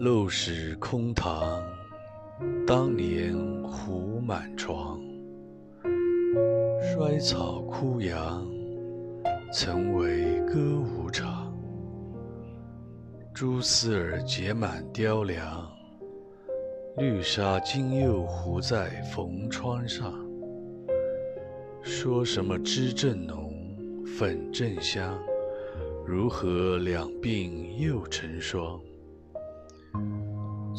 [0.00, 1.60] 陋室空堂，
[2.64, 5.00] 当年胡满床。
[6.80, 8.46] 衰草枯杨，
[9.52, 11.52] 曾为歌舞场。
[13.34, 15.68] 蛛丝儿结满雕梁，
[16.98, 20.14] 绿纱今又糊在缝窗上。
[21.82, 23.52] 说什么脂正浓，
[24.06, 25.18] 粉正香，
[26.06, 28.80] 如何两鬓又成霜？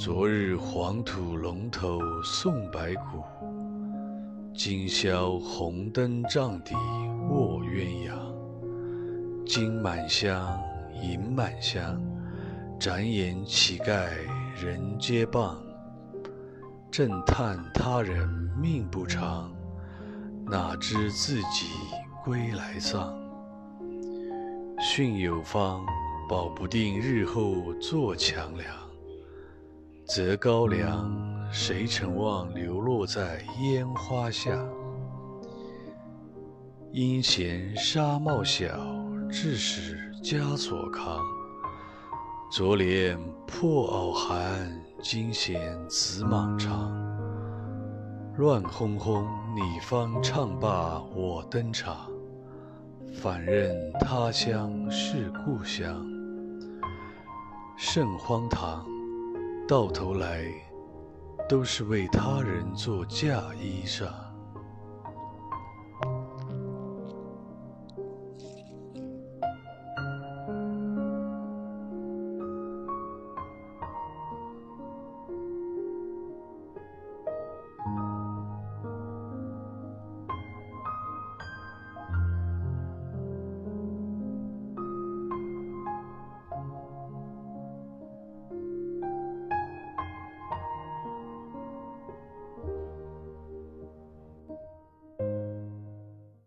[0.00, 3.20] 昨日黄土龙头送白骨，
[4.54, 6.72] 今宵红灯帐底
[7.28, 8.14] 卧鸳鸯。
[9.44, 10.56] 金满箱，
[11.02, 12.00] 银满箱，
[12.78, 14.08] 展眼乞丐
[14.54, 15.56] 人皆谤。
[16.92, 19.52] 正叹他人命不长，
[20.46, 21.66] 哪知自己
[22.24, 23.12] 归来丧。
[24.78, 25.84] 训有方，
[26.28, 28.87] 保不定日后做强梁。
[30.08, 31.14] 择高粱，
[31.52, 34.58] 谁曾望流落在烟花下？
[36.90, 38.68] 因嫌纱帽小，
[39.30, 41.22] 致使枷锁扛。
[42.50, 45.60] 昨怜破袄寒，今嫌
[45.90, 46.90] 紫蟒长。
[48.38, 52.10] 乱哄哄，你方唱罢我登场，
[53.12, 56.02] 反认他乡是故乡，
[57.76, 58.86] 甚荒唐！
[59.68, 60.46] 到头来，
[61.46, 64.06] 都是为他人做嫁衣裳。